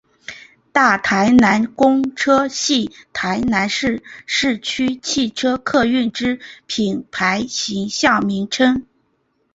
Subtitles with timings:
[0.71, 8.87] 大台南公车系台南市市区汽车客运之品牌形象名称。